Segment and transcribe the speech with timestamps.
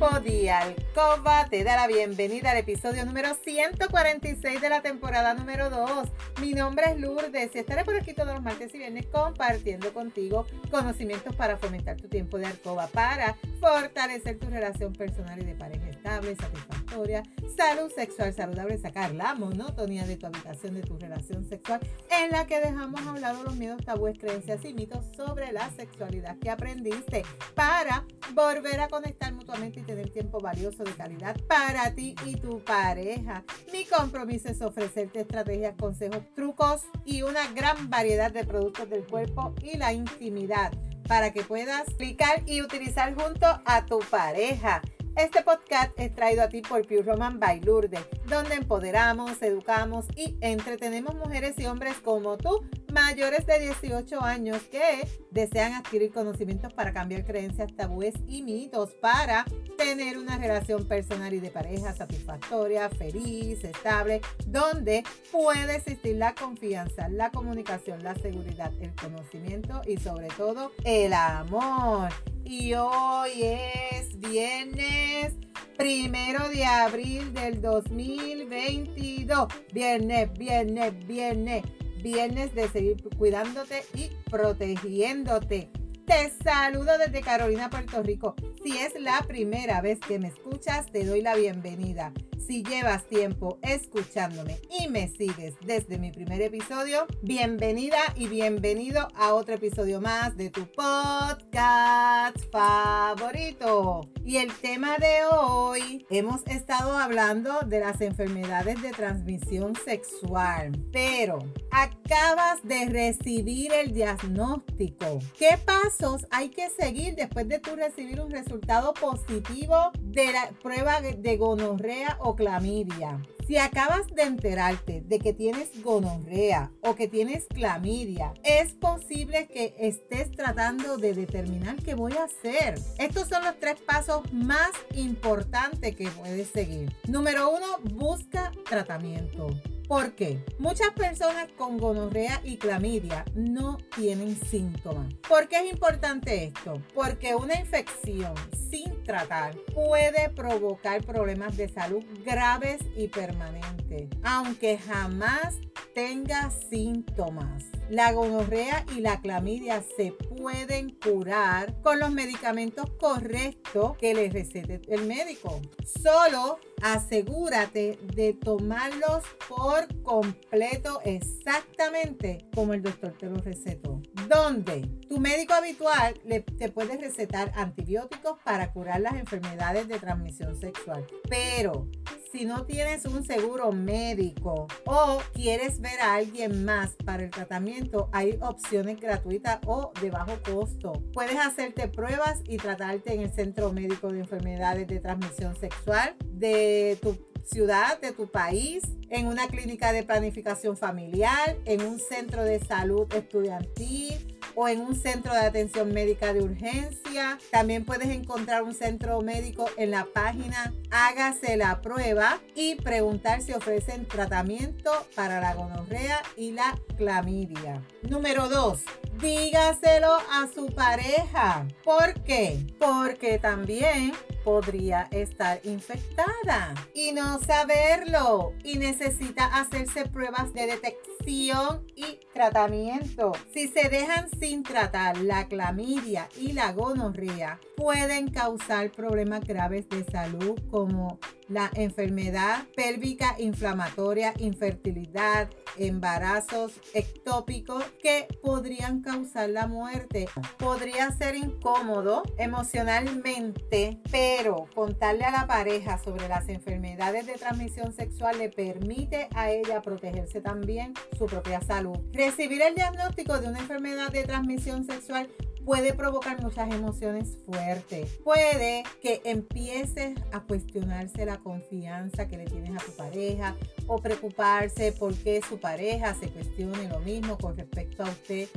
[0.00, 6.08] de Alcoba te da la bienvenida al episodio número 146 de la temporada número 2.
[6.40, 10.46] Mi nombre es Lourdes y estaré por aquí todos los martes y viernes compartiendo contigo
[10.70, 15.89] conocimientos para fomentar tu tiempo de Alcoba, para fortalecer tu relación personal y de pareja
[16.00, 17.22] estable, satisfactoria,
[17.56, 21.80] salud sexual saludable, sacar la monotonía de tu habitación, de tu relación sexual,
[22.10, 26.48] en la que dejamos hablar los miedos, tabúes, creencias y mitos sobre la sexualidad que
[26.48, 27.22] aprendiste
[27.54, 32.60] para volver a conectar mutuamente y tener tiempo valioso de calidad para ti y tu
[32.64, 33.44] pareja.
[33.70, 39.54] Mi compromiso es ofrecerte estrategias, consejos, trucos y una gran variedad de productos del cuerpo
[39.62, 40.72] y la intimidad
[41.06, 44.80] para que puedas aplicar y utilizar junto a tu pareja.
[45.20, 51.14] Este podcast es traído a ti por Pure Roman by donde empoderamos, educamos y entretenemos
[51.14, 57.26] mujeres y hombres como tú, mayores de 18 años, que desean adquirir conocimientos para cambiar
[57.26, 59.44] creencias, tabúes y mitos para
[59.76, 67.10] tener una relación personal y de pareja satisfactoria, feliz, estable, donde puede existir la confianza,
[67.10, 72.08] la comunicación, la seguridad, el conocimiento y sobre todo el amor
[72.50, 75.34] y hoy es viernes
[75.78, 79.46] primero de abril del 2022.
[79.72, 81.62] Viernes, viernes, viernes,
[82.02, 85.70] viernes de seguir cuidándote y protegiéndote.
[86.04, 88.34] Te saludo desde Carolina, Puerto Rico.
[88.64, 92.12] Si es la primera vez que me escuchas, te doy la bienvenida.
[92.46, 99.34] Si llevas tiempo escuchándome y me sigues desde mi primer episodio, bienvenida y bienvenido a
[99.34, 104.00] otro episodio más de tu podcast favorito.
[104.24, 111.38] Y el tema de hoy, hemos estado hablando de las enfermedades de transmisión sexual, pero
[111.70, 115.20] acabas de recibir el diagnóstico.
[115.38, 121.00] ¿Qué pasos hay que seguir después de tu recibir un resultado positivo de la prueba
[121.00, 123.22] de gonorrea o clamidia.
[123.46, 129.74] Si acabas de enterarte de que tienes gonorrea o que tienes clamidia, es posible que
[129.78, 132.74] estés tratando de determinar qué voy a hacer.
[132.98, 136.94] Estos son los tres pasos más importantes que puedes seguir.
[137.08, 139.48] Número uno, busca tratamiento.
[139.90, 140.38] ¿Por qué?
[140.60, 145.12] Muchas personas con gonorrea y clamidia no tienen síntomas.
[145.28, 146.80] ¿Por qué es importante esto?
[146.94, 148.32] Porque una infección
[148.70, 155.58] sin tratar puede provocar problemas de salud graves y permanentes, aunque jamás
[155.92, 157.64] tenga síntomas.
[157.90, 164.80] La gonorrea y la clamidia se pueden curar con los medicamentos correctos que le recete
[164.86, 165.60] el médico.
[166.00, 174.00] Solo asegúrate de tomarlos por completo exactamente como el doctor te lo recetó.
[174.28, 176.14] Donde tu médico habitual
[176.58, 181.04] te puede recetar antibióticos para curar las enfermedades de transmisión sexual.
[181.28, 181.88] Pero
[182.30, 188.08] si no tienes un seguro médico o quieres ver a alguien más para el tratamiento,
[188.12, 190.92] hay opciones gratuitas o de bajo costo.
[191.12, 196.98] Puedes hacerte pruebas y tratarte en el Centro Médico de Enfermedades de Transmisión Sexual de
[197.02, 202.60] tu ciudad, de tu país, en una clínica de planificación familiar, en un centro de
[202.60, 207.38] salud estudiantil o en un centro de atención médica de urgencia.
[207.50, 213.52] También puedes encontrar un centro médico en la página Hágase la prueba y preguntar si
[213.52, 217.80] ofrecen tratamiento para la gonorrea y la clamidia.
[218.02, 218.84] Número 2
[219.20, 221.66] dígaselo a su pareja.
[221.84, 222.58] ¿Por qué?
[222.78, 224.12] Porque también
[224.44, 233.32] podría estar infectada y no saberlo y necesita hacerse pruebas de detección y tratamiento.
[233.52, 240.04] Si se dejan sin tratar la clamidia y la gonorrea, pueden causar problemas graves de
[240.04, 241.18] salud como
[241.50, 250.28] la enfermedad pélvica inflamatoria, infertilidad, embarazos ectópicos que podrían causar la muerte.
[250.58, 258.38] Podría ser incómodo emocionalmente, pero contarle a la pareja sobre las enfermedades de transmisión sexual
[258.38, 261.98] le permite a ella protegerse también su propia salud.
[262.12, 265.28] Recibir el diagnóstico de una enfermedad de transmisión sexual
[265.64, 268.18] puede provocar muchas emociones fuertes.
[268.24, 274.92] Puede que empieces a cuestionarse la confianza que le tienes a tu pareja o preocuparse
[274.98, 278.48] porque su pareja se cuestione lo mismo con respecto a usted.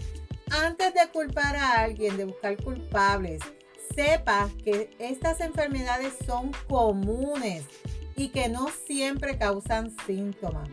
[0.52, 3.42] Antes de culpar a alguien, de buscar culpables,
[3.96, 7.64] sepa que estas enfermedades son comunes
[8.16, 10.70] y que no siempre causan síntomas.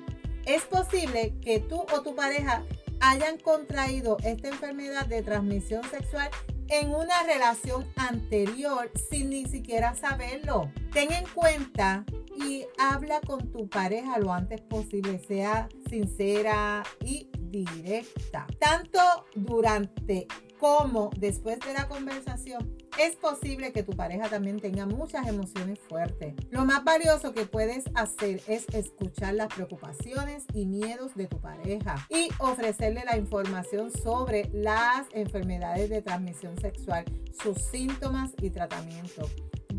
[0.47, 2.63] Es posible que tú o tu pareja
[3.01, 6.31] hayan contraído esta enfermedad de transmisión sexual
[6.69, 10.71] en una relación anterior sin ni siquiera saberlo.
[10.93, 12.05] Ten en cuenta
[12.37, 18.47] y habla con tu pareja lo antes posible, sea sincera y directa.
[18.59, 19.01] Tanto
[19.35, 20.27] durante
[20.59, 26.35] como después de la conversación, es posible que tu pareja también tenga muchas emociones fuertes.
[26.51, 32.07] Lo más valioso que puedes hacer es escuchar las preocupaciones y miedos de tu pareja
[32.09, 37.05] y ofrecerle la información sobre las enfermedades de transmisión sexual,
[37.43, 39.29] sus síntomas y tratamiento.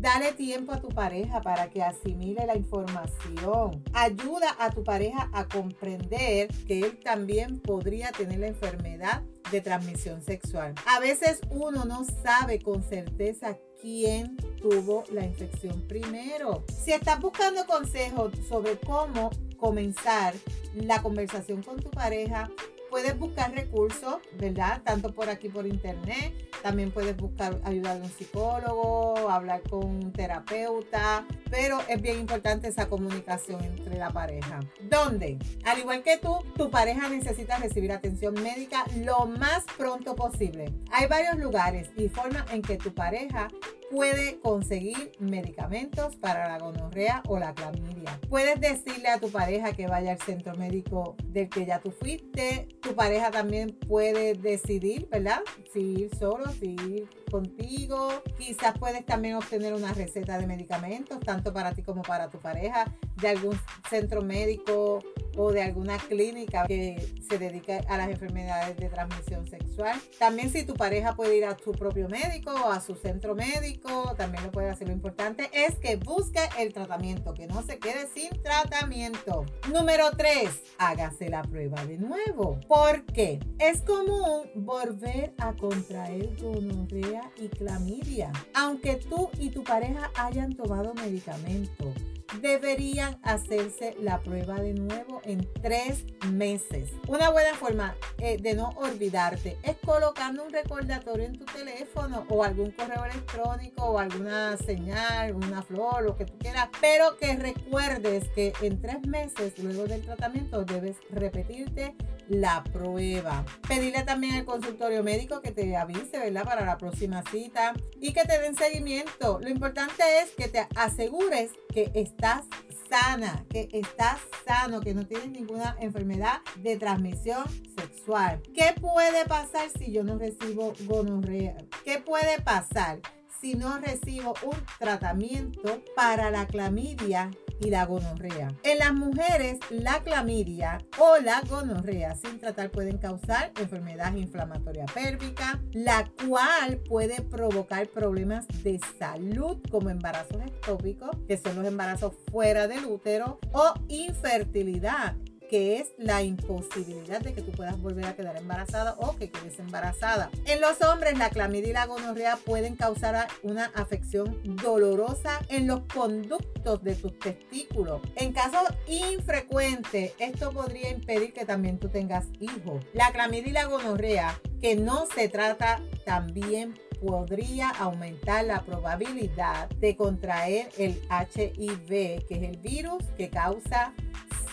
[0.02, 3.84] Dale tiempo a tu pareja para que asimile la información.
[3.92, 9.22] Ayuda a tu pareja a comprender que él también podría tener la enfermedad
[9.52, 10.74] de transmisión sexual.
[10.88, 16.64] A veces uno no sabe con certeza quién tuvo la infección primero.
[16.84, 20.34] Si estás buscando consejos sobre cómo comenzar
[20.74, 22.50] la conversación con tu pareja,
[22.92, 24.82] puedes buscar recursos, ¿verdad?
[24.84, 30.12] Tanto por aquí por internet, también puedes buscar ayuda de un psicólogo, hablar con un
[30.12, 34.60] terapeuta, pero es bien importante esa comunicación entre la pareja.
[34.90, 35.38] ¿Dónde?
[35.64, 40.70] Al igual que tú, tu pareja necesita recibir atención médica lo más pronto posible.
[40.90, 43.48] Hay varios lugares y formas en que tu pareja
[43.92, 48.18] puede conseguir medicamentos para la gonorrea o la clamidia.
[48.30, 52.68] Puedes decirle a tu pareja que vaya al centro médico del que ya tú fuiste.
[52.80, 55.42] Tu pareja también puede decidir, ¿verdad?
[55.74, 58.22] Si ir solo, si ir contigo.
[58.38, 62.84] Quizás puedes también obtener una receta de medicamentos, tanto para ti como para tu pareja,
[63.20, 63.58] de algún
[63.90, 65.00] centro médico
[65.36, 69.98] o de alguna clínica que se dedica a las enfermedades de transmisión sexual.
[70.18, 74.14] También si tu pareja puede ir a su propio médico o a su centro médico,
[74.16, 74.88] también lo puede hacer.
[74.88, 79.46] Lo importante es que busque el tratamiento, que no se quede sin tratamiento.
[79.72, 80.48] Número 3,
[80.78, 82.60] hágase la prueba de nuevo.
[82.68, 90.54] porque Es común volver a contraer gonorrea y clamidia, aunque tú y tu pareja hayan
[90.54, 91.92] tomado medicamento
[92.40, 96.90] deberían hacerse la prueba de nuevo en tres meses.
[97.08, 102.44] Una buena forma eh, de no olvidarte es colocando un recordatorio en tu teléfono o
[102.44, 108.28] algún correo electrónico o alguna señal, una flor, lo que tú quieras, pero que recuerdes
[108.34, 111.94] que en tres meses luego del tratamiento debes repetirte
[112.28, 113.44] la prueba.
[113.68, 116.32] Pedirle también al consultorio médico que te avise.
[116.32, 119.38] Para la próxima cita y que te den seguimiento.
[119.40, 122.44] Lo importante es que te asegures que estás
[122.88, 127.44] sana, que estás sano, que no tienes ninguna enfermedad de transmisión
[127.76, 128.42] sexual.
[128.54, 131.56] ¿Qué puede pasar si yo no recibo gonorrea?
[131.84, 133.00] ¿Qué puede pasar
[133.40, 137.30] si no recibo un tratamiento para la clamidia
[137.62, 138.54] y la gonorrea.
[138.62, 145.60] En las mujeres, la clamidia o la gonorrea sin tratar pueden causar enfermedad inflamatoria pélvica,
[145.72, 152.68] la cual puede provocar problemas de salud como embarazos ectópicos, que son los embarazos fuera
[152.68, 155.16] del útero, o infertilidad
[155.52, 159.58] que es la imposibilidad de que tú puedas volver a quedar embarazada o que quedes
[159.58, 160.30] embarazada.
[160.46, 165.80] En los hombres, la clamidia y la gonorrea pueden causar una afección dolorosa en los
[165.92, 168.00] conductos de tus testículos.
[168.16, 172.82] En casos infrecuentes, esto podría impedir que también tú tengas hijos.
[172.94, 179.96] La clamidia y la gonorrea, que no se trata también podría aumentar la probabilidad de
[179.96, 183.92] contraer el HIV, que es el virus que causa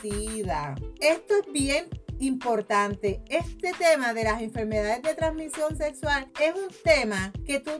[0.03, 1.87] esto es bien
[2.19, 3.21] importante.
[3.27, 7.71] Este tema de las enfermedades de transmisión sexual es un tema que tú